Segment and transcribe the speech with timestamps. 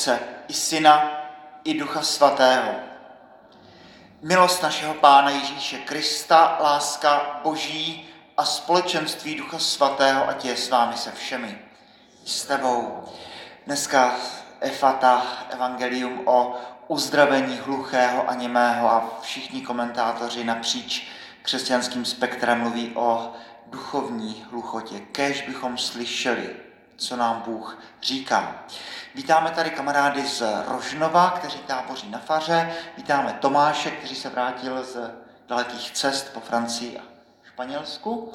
[0.00, 1.10] Otce i Syna
[1.64, 2.72] i Ducha Svatého.
[4.22, 10.96] Milost našeho Pána Ježíše Krista, láska Boží a společenství Ducha Svatého, ať je s vámi
[10.96, 11.58] se všemi.
[12.24, 13.04] S tebou.
[13.66, 14.16] Dneska
[14.60, 16.56] Efata, evangelium o
[16.88, 21.08] uzdravení hluchého a němého a všichni komentátoři napříč
[21.42, 23.32] křesťanským spektrem mluví o
[23.66, 25.00] duchovní hluchotě.
[25.12, 26.69] Kež bychom slyšeli,
[27.00, 28.64] co nám Bůh říká.
[29.14, 32.72] Vítáme tady kamarády z Rožnova, kteří táboří na faře.
[32.96, 35.10] Vítáme Tomáše, který se vrátil z
[35.48, 37.02] dalekých cest po Francii a
[37.48, 38.32] Španělsku.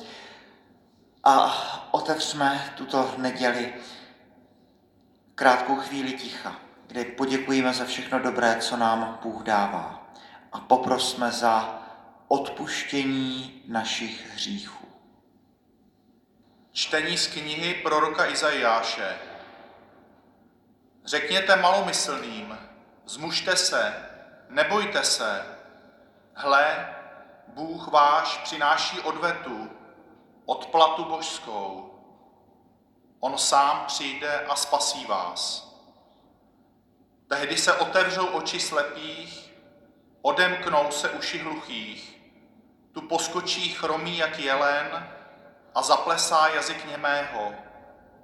[1.23, 1.53] A
[1.91, 3.73] otevřme tuto neděli
[5.35, 6.55] krátkou chvíli ticha,
[6.87, 10.09] kde poděkujeme za všechno dobré, co nám Bůh dává.
[10.51, 11.79] A poprosme za
[12.27, 14.74] odpuštění našich hříchů.
[16.75, 19.17] Čtení z knihy proroka Izajáše.
[21.05, 22.57] Řekněte malomyslným,
[23.05, 24.09] zmužte se,
[24.49, 25.45] nebojte se.
[26.33, 26.95] Hle,
[27.47, 29.69] Bůh váš přináší odvetu,
[30.45, 31.99] odplatu božskou.
[33.19, 35.71] On sám přijde a spasí vás.
[37.27, 39.53] Tehdy se otevřou oči slepých,
[40.21, 42.21] odemknou se uši hluchých,
[42.91, 45.14] tu poskočí chromí jak jelen
[45.75, 47.53] a zaplesá jazyk němého,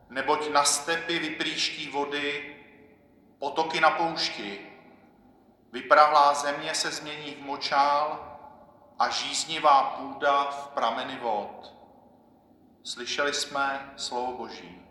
[0.10, 2.56] neboť na stepy vyprýští vody,
[3.40, 4.72] potoky na poušti.
[5.72, 8.28] Vyprahlá země se změní v močál
[9.00, 11.74] a žíznivá půda v prameny vod.
[12.84, 14.82] Slyšeli jsme slovo Boží.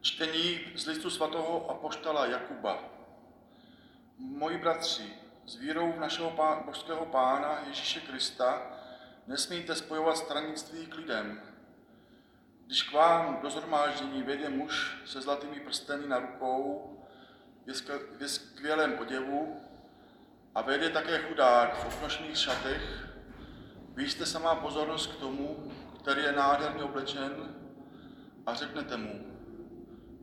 [0.00, 2.78] Čtení z listu svatého apoštola Jakuba.
[4.18, 8.62] Moji bratři, s vírou v našeho pán, božského pána Ježíše Krista
[9.26, 11.40] nesmíte spojovat stranictví k lidem.
[12.66, 16.88] Když k vám do zhromáždění vede muž se zlatými prsteny na rukou,
[18.18, 19.60] ve skvělém oděvu
[20.54, 23.08] a vede také chudák v oknošných šatech,
[23.94, 25.72] vy jste samá pozornost k tomu,
[26.02, 27.56] který je nádherně oblečen
[28.46, 29.26] a řeknete mu,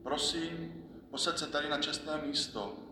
[0.04, 2.89] prosím, posaď se tady na čestné místo.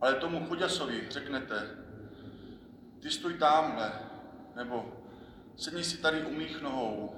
[0.00, 1.78] Ale tomu chuděsovi řeknete,
[3.00, 3.92] ty stůj tamhle,
[4.56, 4.92] nebo
[5.56, 7.14] sedni si tady u mých nohou.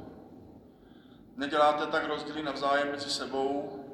[1.36, 3.84] Neděláte tak rozdíly navzájem mezi sebou,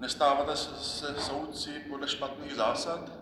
[0.00, 3.12] nestáváte se soudci podle špatných zásad?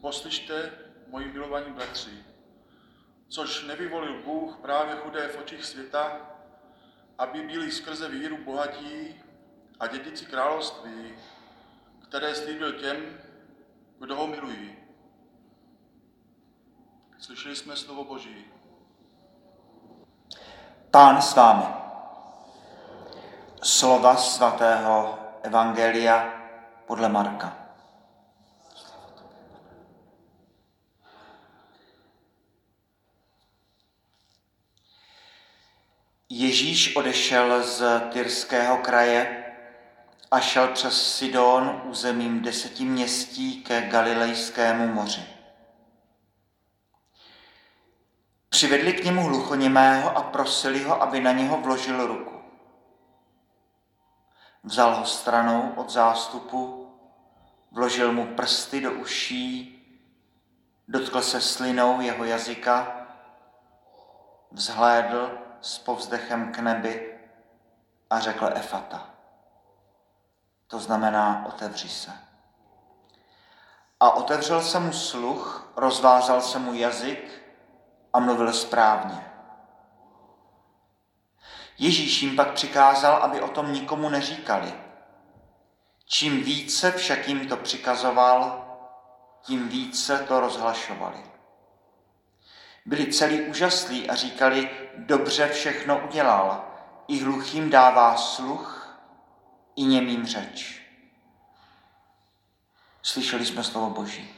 [0.00, 0.72] Poslyšte,
[1.06, 2.24] moji milovaní bratři,
[3.28, 6.20] což nevyvolil Bůh právě chudé v očích světa,
[7.18, 9.22] aby byli skrze víru bohatí
[9.80, 11.14] a dědici království,
[12.08, 13.18] které slíbil těm,
[14.02, 14.76] kdo ho milují.
[17.18, 18.44] Slyšeli jsme slovo Boží.
[20.90, 21.64] Pán s vámi.
[23.62, 26.42] Slova svatého Evangelia
[26.86, 27.58] podle Marka.
[36.28, 39.41] Ježíš odešel z Tyrského kraje
[40.32, 45.24] a šel přes Sidon územím deseti městí ke Galilejskému moři.
[48.48, 52.42] Přivedli k němu hluchoněmého a prosili ho, aby na něho vložil ruku.
[54.64, 56.94] Vzal ho stranou od zástupu,
[57.70, 59.78] vložil mu prsty do uší,
[60.88, 63.06] dotkl se slinou jeho jazyka,
[64.50, 67.18] vzhlédl s povzdechem k nebi
[68.10, 69.11] a řekl Efata.
[70.72, 72.12] To znamená, otevři se.
[74.00, 77.42] A otevřel se mu sluch, rozvázal se mu jazyk
[78.12, 79.26] a mluvil správně.
[81.78, 84.74] Ježíš jim pak přikázal, aby o tom nikomu neříkali.
[86.06, 88.64] Čím více však jim to přikazoval,
[89.42, 91.24] tím více to rozhlašovali.
[92.86, 96.64] Byli celý úžaslí a říkali, dobře všechno udělal,
[97.08, 98.81] i hluchým dává sluch
[99.76, 100.82] i němým řeč.
[103.02, 104.34] Slyšeli jsme slovo Boží.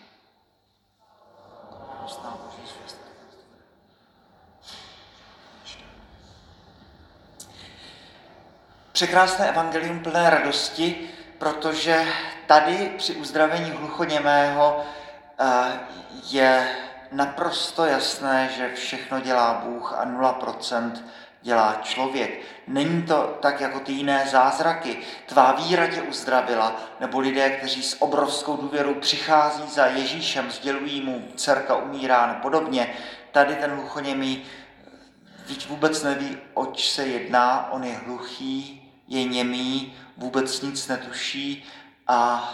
[8.92, 12.06] Překrásné evangelium plné radosti, protože
[12.46, 14.84] tady při uzdravení hluchoněmého
[15.38, 15.80] eh,
[16.30, 16.76] je
[17.12, 20.92] naprosto jasné, že všechno dělá Bůh a 0%
[21.44, 22.40] dělá člověk.
[22.66, 24.98] Není to tak jako ty jiné zázraky.
[25.26, 31.28] Tvá víra tě uzdravila, nebo lidé, kteří s obrovskou důvěrou přichází za Ježíšem, sdělují mu,
[31.36, 32.94] dcerka umírá a podobně.
[33.32, 34.42] Tady ten hluchoněmý
[35.44, 41.64] Vždyť vůbec neví, oč se jedná, on je hluchý, je němý, vůbec nic netuší
[42.06, 42.50] a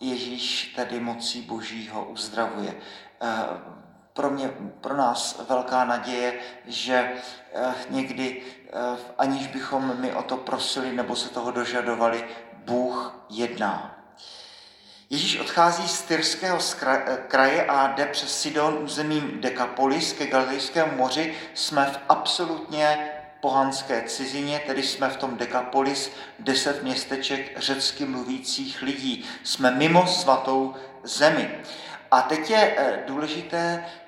[0.00, 2.74] Ježíš tady mocí Boží ho uzdravuje.
[4.18, 4.50] Eh, pro mě,
[4.80, 6.34] pro nás velká naděje,
[6.66, 7.12] že
[7.54, 12.24] eh, někdy, eh, aniž bychom my o to prosili nebo se toho dožadovali,
[12.64, 13.94] Bůh jedná.
[15.10, 16.58] Ježíš odchází z Tyrského
[17.28, 21.34] kraje a jde přes Sidon územím Dekapolis ke Galilejskému moři.
[21.54, 23.10] Jsme v absolutně
[23.40, 29.24] pohanské cizině, tedy jsme v tom Dekapolis, deset městeček řecky mluvících lidí.
[29.44, 31.50] Jsme mimo svatou zemi.
[32.10, 34.07] A teď je eh, důležité eh,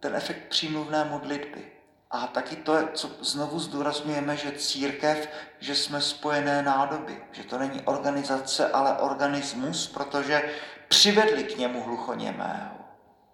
[0.00, 1.72] ten efekt přímluvné modlitby.
[2.10, 7.80] A taky to, co znovu zdůrazňujeme, že církev, že jsme spojené nádoby, že to není
[7.80, 10.50] organizace, ale organismus, protože
[10.88, 12.76] přivedli k němu hluchoněmého.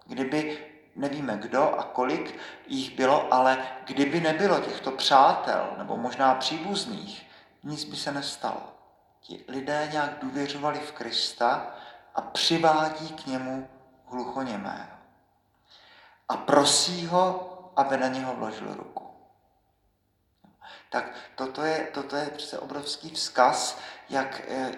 [0.05, 7.25] Kdyby, nevíme kdo a kolik jich bylo, ale kdyby nebylo těchto přátel, nebo možná příbuzných,
[7.63, 8.61] nic by se nestalo.
[9.21, 11.75] Ti lidé nějak důvěřovali v Krista
[12.15, 13.67] a přivádí k němu
[14.05, 14.98] hluchoněmého.
[16.29, 19.09] A prosí ho, aby na něho vložil ruku.
[20.89, 23.79] Tak toto je, toto je přece obrovský vzkaz,
[24.09, 24.71] jak eh,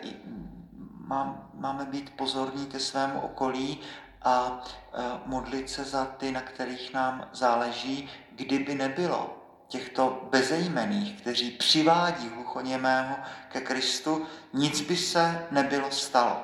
[1.53, 3.79] máme být pozorní ke svému okolí
[4.21, 4.63] a
[4.93, 9.37] eh, modlit se za ty, na kterých nám záleží, kdyby nebylo
[9.67, 13.15] těchto bezejmených, kteří přivádí hluchoněmého
[13.49, 16.37] ke Kristu, nic by se nebylo stalo.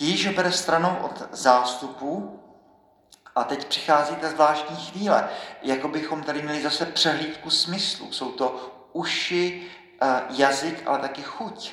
[0.00, 2.42] Ježíš bere stranou od zástupu
[3.36, 5.28] a teď přichází ta zvláštní chvíle,
[5.62, 8.12] jako bychom tady měli zase přehlídku smyslu.
[8.12, 9.70] Jsou to uši,
[10.02, 11.72] eh, jazyk, ale taky chuť.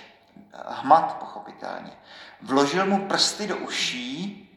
[0.67, 1.91] Hmat, pochopitelně.
[2.41, 4.49] Vložil mu prsty do uší,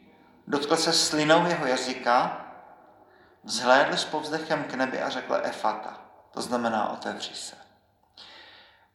[0.47, 2.45] dotkl se slinou jeho jazyka,
[3.43, 6.01] vzhlédl s povzdechem k nebi a řekl efata.
[6.31, 7.55] To znamená otevři se.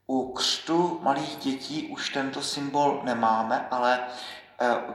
[0.07, 3.99] U křtu malých dětí už tento symbol nemáme, ale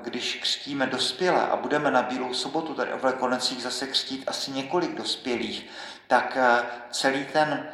[0.02, 4.94] když křtíme dospělé a budeme na Bílou sobotu tady o Velikonocích zase křtít asi několik
[4.94, 5.66] dospělých,
[6.06, 7.68] tak eh, celý ten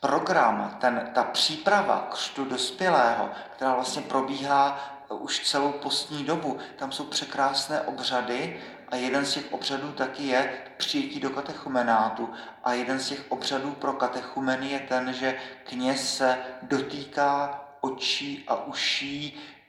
[0.00, 6.92] program, ten, ta příprava křtu dospělého, která vlastně probíhá eh, už celou postní dobu, tam
[6.92, 12.30] jsou překrásné obřady a jeden z těch obřadů taky je přijetí do katechumenátu.
[12.64, 18.64] A jeden z těch obřadů pro katechumeny je ten, že kněz se dotýká očí a
[18.64, 19.61] uší Eh,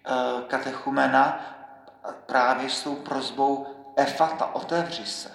[0.48, 1.40] katechumena
[2.26, 5.32] právě s tou prozbou Efata, otevři se,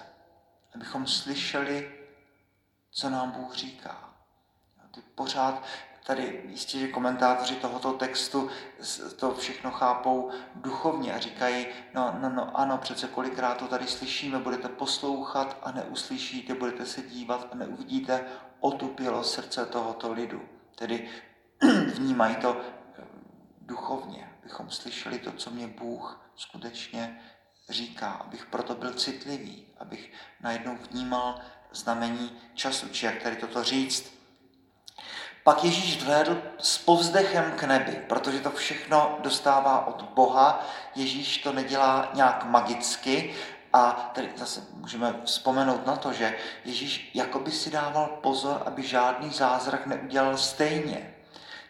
[0.74, 1.92] abychom slyšeli,
[2.90, 4.14] co nám Bůh říká.
[4.94, 5.62] Ty pořád
[6.06, 8.50] tady jistě, že komentátoři tohoto textu
[9.16, 14.38] to všechno chápou duchovně a říkají, no, no, no ano, přece kolikrát to tady slyšíme,
[14.38, 18.24] budete poslouchat a neuslyšíte, budete se dívat a neuvidíte,
[18.60, 20.42] otupělo srdce tohoto lidu.
[20.74, 21.08] Tedy
[21.94, 22.60] vnímají to
[23.60, 27.20] duchovně abychom slyšeli to, co mě Bůh skutečně
[27.68, 31.40] říká, abych proto byl citlivý, abych najednou vnímal
[31.72, 34.12] znamení času, či jak tady toto říct.
[35.44, 40.66] Pak Ježíš vhlédl s povzdechem k nebi, protože to všechno dostává od Boha.
[40.94, 43.34] Ježíš to nedělá nějak magicky,
[43.72, 49.30] a tady zase můžeme vzpomenout na to, že Ježíš jakoby si dával pozor, aby žádný
[49.30, 51.14] zázrak neudělal stejně.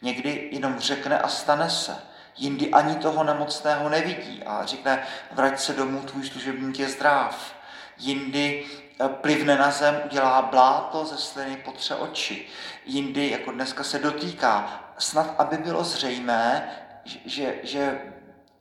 [0.03, 2.09] Někdy jenom řekne a stane se.
[2.39, 7.55] Jindy ani toho nemocného nevidí a řekne, vrať se domů, tvůj služebník je zdrav.
[7.99, 8.67] Jindy
[9.01, 12.47] eh, plivne na zem, udělá bláto ze sliny potře oči.
[12.87, 14.85] Jindy, jako dneska, se dotýká.
[14.99, 16.71] Snad, aby bylo zřejmé,
[17.05, 18.13] že, že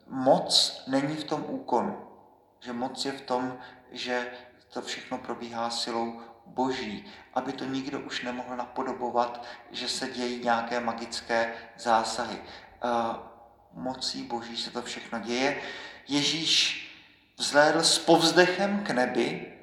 [0.06, 1.96] moc není v tom úkonu.
[2.60, 3.58] Že moc je v tom,
[3.92, 4.26] že
[4.72, 7.04] to všechno probíhá silou boží,
[7.34, 12.38] aby to nikdo už nemohl napodobovat, že se dějí nějaké magické zásahy.
[13.72, 15.62] Mocí boží se to všechno děje.
[16.08, 16.84] Ježíš
[17.36, 19.58] vzhlédl s povzdechem k nebi.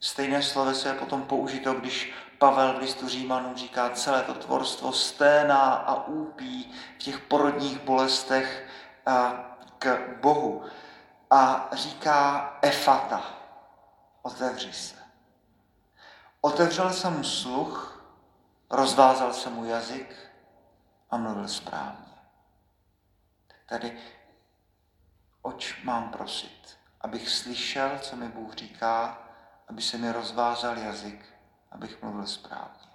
[0.00, 5.74] Stejné sloveso je potom použito, když Pavel v listu Římanům říká, celé to tvorstvo sténá
[5.74, 8.68] a úpí v těch porodních bolestech
[9.78, 10.64] k Bohu.
[11.30, 13.24] A říká efata,
[14.22, 14.94] otevři se.
[16.40, 18.04] Otevřel jsem mu sluch,
[18.70, 20.16] rozvázal jsem mu jazyk
[21.10, 22.11] a mluvil správně.
[23.72, 23.98] Tady,
[25.42, 26.78] oč mám prosit?
[27.00, 29.22] Abych slyšel, co mi Bůh říká,
[29.68, 31.34] aby se mi rozvázal jazyk,
[31.70, 32.90] abych mluvil správně.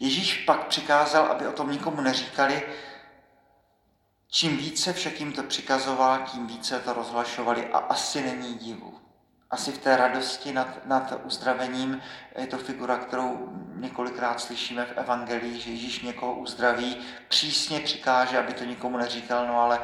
[0.00, 2.62] Ježíš pak přikázal, aby o tom nikomu neříkali,
[4.28, 9.00] čím více však jim to přikazoval, tím více to rozhlašovali a asi není divu.
[9.50, 12.02] Asi v té radosti nad, nad uzdravením
[12.38, 16.96] je to figura, kterou několikrát slyšíme v Evangelii, že Ježíš někoho uzdraví,
[17.28, 19.80] přísně přikáže, aby to nikomu neříkal, no ale,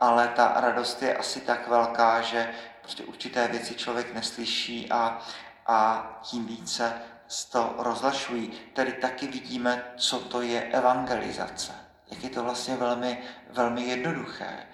[0.00, 2.50] ale ta radost je asi tak velká, že
[2.82, 5.18] prostě určité věci člověk neslyší a,
[5.66, 6.92] a tím více
[7.52, 8.52] to rozlašují.
[8.72, 11.72] Tedy taky vidíme, co to je evangelizace.
[12.10, 14.66] Jak je to vlastně velmi, velmi jednoduché.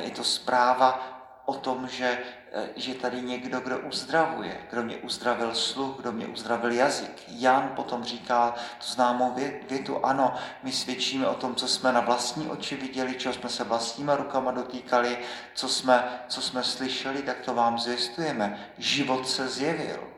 [0.00, 1.19] Je to zpráva
[1.50, 2.18] o tom, že,
[2.52, 7.22] eh, že tady někdo, kdo uzdravuje, kdo mě uzdravil sluch, kdo mě uzdravil jazyk.
[7.28, 9.34] Jan potom říká tu známou
[9.68, 13.64] větu, ano, my svědčíme o tom, co jsme na vlastní oči viděli, čeho jsme se
[13.64, 15.18] vlastníma rukama dotýkali,
[15.54, 18.70] co jsme, co jsme slyšeli, tak to vám zvěstujeme.
[18.78, 20.08] Život se zjevil.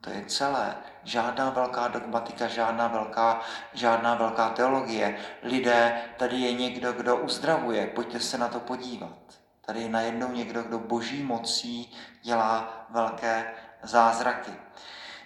[0.00, 0.76] To je celé.
[1.04, 3.40] Žádná velká dogmatika, žádná velká,
[3.72, 5.18] žádná velká teologie.
[5.42, 9.39] Lidé, tady je někdo, kdo uzdravuje, pojďte se na to podívat.
[9.66, 13.52] Tady je najednou někdo, kdo boží mocí dělá velké
[13.82, 14.52] zázraky.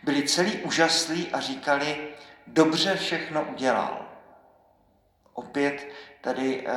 [0.02, 2.08] Byli celý úžaslí a říkali,
[2.46, 4.08] dobře všechno udělal.
[5.32, 5.88] Opět
[6.20, 6.72] tady uh,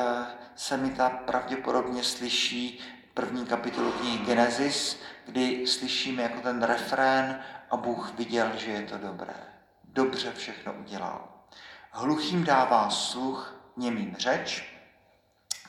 [0.55, 2.79] se mi ta pravděpodobně slyší
[3.13, 8.97] první kapitolu knihy Genesis, kdy slyšíme jako ten refrén a Bůh viděl, že je to
[8.97, 9.33] dobré.
[9.83, 11.27] Dobře všechno udělal.
[11.91, 14.76] Hluchým dává sluch, němým řeč.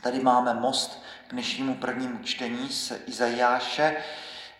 [0.02, 3.96] Tady máme most k dnešnímu prvnímu čtení z Izajáše,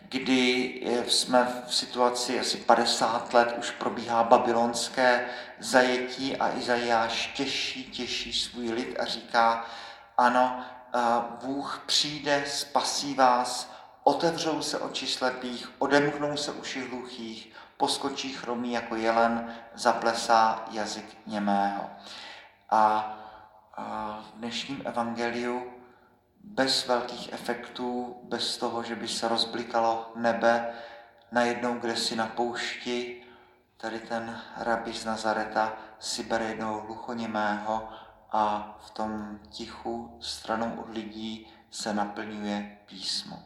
[0.01, 5.27] kdy jsme v situaci asi 50 let, už probíhá babylonské
[5.59, 9.67] zajetí a Izajáš těší, těší svůj lid a říká,
[10.17, 10.65] ano,
[11.45, 13.73] Bůh přijde, spasí vás,
[14.05, 21.91] otevřou se oči slepých, odemknou se uši hluchých, poskočí chromí jako jelen, zaplesá jazyk němého.
[22.71, 23.15] A
[24.21, 25.73] v dnešním evangeliu
[26.45, 30.75] bez velkých efektů, bez toho, že by se rozblikalo nebe,
[31.33, 33.23] najednou kde si na poušti,
[33.77, 37.89] tady ten rabi z Nazareta si bere jednoho hluchoněmého
[38.33, 43.43] a v tom tichu stranou od lidí se naplňuje písmo.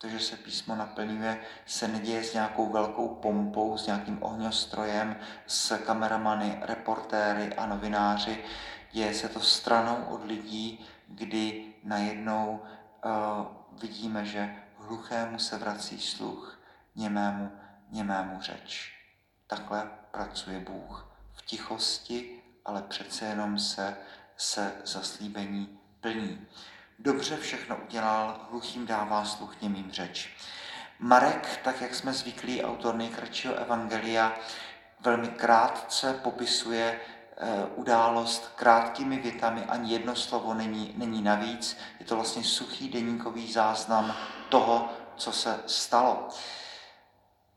[0.00, 5.16] To, že se písmo naplňuje, se neděje s nějakou velkou pompou, s nějakým ohňostrojem,
[5.46, 8.44] s kameramany, reportéry a novináři.
[8.92, 12.60] Děje se to stranou od lidí, kdy najednou
[13.04, 13.10] uh,
[13.80, 16.60] vidíme, že hluchému se vrací sluch,
[16.96, 17.52] němému,
[17.90, 18.92] němému řeč.
[19.46, 23.96] Takhle pracuje Bůh v tichosti, ale přece jenom se,
[24.36, 26.46] se zaslíbení plní.
[27.02, 30.30] Dobře všechno udělal, hluchým dává sluch němým řeč.
[30.98, 34.36] Marek, tak jak jsme zvyklí, autor nejkratšího evangelia,
[35.00, 37.00] velmi krátce popisuje
[37.42, 41.76] Eh, událost krátkými větami, ani jedno slovo není, není navíc.
[42.00, 44.16] Je to vlastně suchý deníkový záznam
[44.48, 46.28] toho, co se stalo.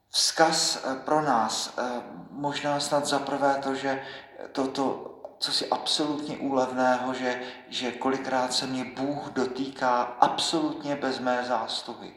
[0.10, 4.04] Vzkaz eh, pro nás, eh, možná snad zaprvé to, že
[4.52, 5.13] toto,
[5.44, 12.08] co si absolutně úlevného, že, že kolikrát se mě Bůh dotýká absolutně bez mé zástupy.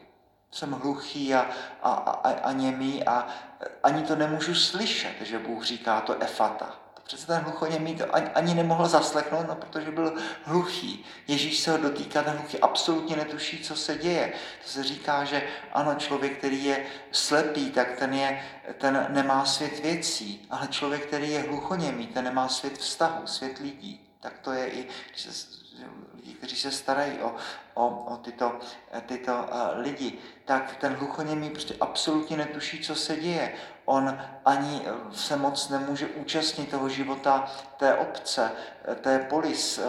[0.51, 1.49] Jsem hluchý a,
[1.83, 3.27] a, a, a němý a
[3.83, 6.79] ani to nemůžu slyšet, že Bůh říká to efata.
[7.07, 11.05] Přece ten hluchoněmý to ani, ani nemohl zaslechnout, no, protože byl hluchý.
[11.27, 14.33] Ježíš se ho dotýká, ten hluchý absolutně netuší, co se děje.
[14.63, 18.43] To se říká, že ano, člověk, který je slepý, tak ten, je,
[18.77, 24.06] ten nemá svět věcí, ale člověk, který je hluchoněmý, ten nemá svět vztahu, svět lidí.
[24.19, 25.47] Tak to je i, když se
[26.13, 27.35] lidi, kteří se starají o,
[27.73, 28.59] o, o tyto,
[29.05, 33.53] tyto uh, lidi, tak ten hluchoněmý prostě absolutně netuší, co se děje.
[33.85, 34.81] On ani
[35.13, 38.51] se moc nemůže účastnit toho života té obce,
[39.01, 39.79] té polis,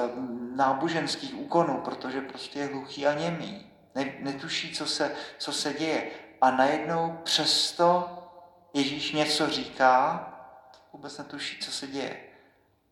[0.54, 3.70] náboženských úkonů, protože prostě je hluchý a němý.
[4.18, 6.10] Netuší, co se, co se děje.
[6.40, 8.18] A najednou přesto
[8.74, 10.24] Ježíš něco říká,
[10.92, 12.27] vůbec netuší, co se děje.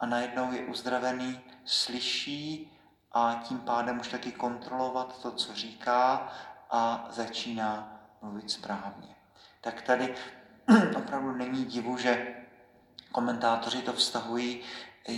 [0.00, 2.72] A najednou je uzdravený, slyší
[3.12, 6.32] a tím pádem už taky kontrolovat to, co říká
[6.70, 9.16] a začíná mluvit správně.
[9.60, 10.14] Tak tady
[10.96, 12.36] opravdu není divu, že
[13.12, 14.60] komentátoři to vztahují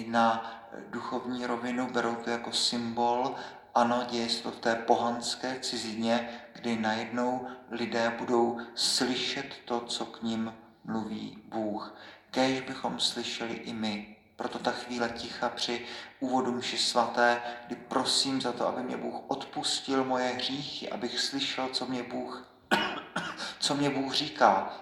[0.07, 0.55] na
[0.91, 3.35] duchovní rovinu, berou to jako symbol.
[3.75, 10.07] Ano, děje se to v té pohanské cizině, kdy najednou lidé budou slyšet to, co
[10.07, 10.55] k ním
[10.85, 11.95] mluví Bůh.
[12.31, 15.87] Kéž bychom slyšeli i my proto ta chvíle ticha při
[16.21, 21.69] úvodu mši svaté, kdy prosím za to, aby mě Bůh odpustil moje hříchy, abych slyšel,
[21.69, 22.49] co mě Bůh,
[23.59, 24.73] co mě Bůh říká,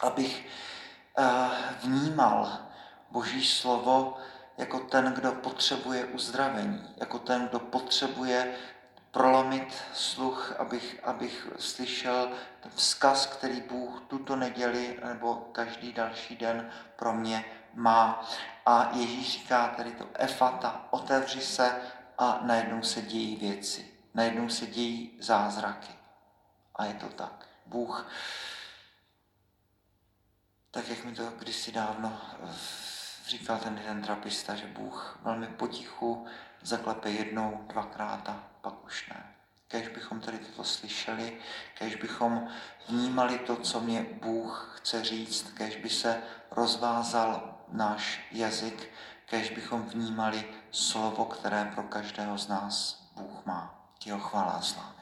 [0.00, 0.46] abych
[1.18, 1.24] uh,
[1.82, 2.58] vnímal
[3.10, 4.16] Boží slovo
[4.58, 8.54] jako ten, kdo potřebuje uzdravení, jako ten, kdo potřebuje
[9.10, 16.70] prolomit sluch, abych, abych slyšel ten vzkaz, který Bůh tuto neděli nebo každý další den
[16.96, 18.26] pro mě má.
[18.66, 21.82] A Ježíš říká tady to efata, otevři se
[22.18, 23.94] a najednou se dějí věci.
[24.14, 25.92] Najednou se dějí zázraky.
[26.74, 27.48] A je to tak.
[27.66, 28.06] Bůh,
[30.70, 32.20] tak jak mi to kdysi dávno
[33.26, 36.26] říkal ten jeden trapista, že Bůh velmi potichu
[36.62, 39.34] zaklepe jednou, dvakrát a pak už ne.
[39.68, 41.38] Kež bychom tady toto slyšeli,
[41.78, 42.48] kež bychom
[42.88, 48.90] vnímali to, co mě Bůh chce říct, kež by se rozvázal náš jazyk,
[49.26, 53.88] kež bychom vnímali slovo, které pro každého z nás Bůh má.
[54.04, 55.01] Jeho chvála a slávy.